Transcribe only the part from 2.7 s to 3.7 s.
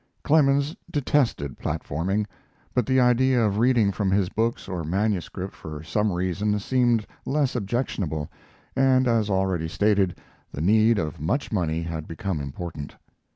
but the idea of